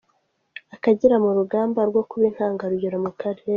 [0.75, 3.49] Akagera mu rugamba rwo kuba intangarugero mu Karere